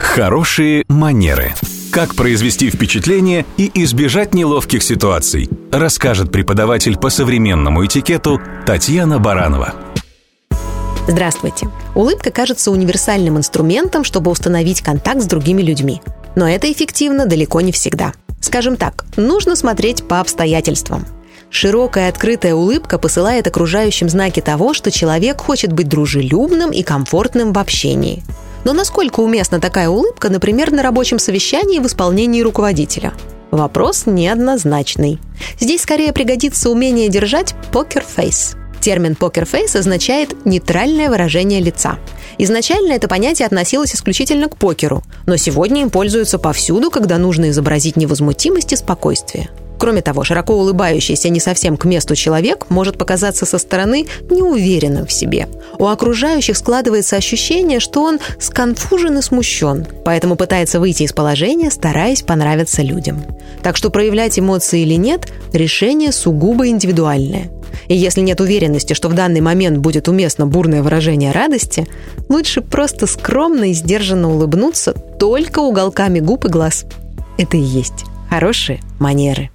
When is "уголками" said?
75.60-76.20